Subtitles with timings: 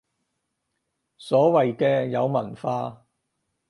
[1.19, 3.05] 所謂嘅有文化